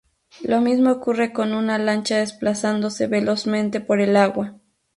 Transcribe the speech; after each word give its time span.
Lo 0.41 0.61
mismo 0.61 0.91
ocurre 0.91 1.31
con 1.31 1.53
una 1.53 1.77
lancha 1.77 2.17
desplazándose 2.17 3.05
velozmente 3.05 3.81
por 3.81 4.01
el 4.01 4.15
agua. 4.17 4.57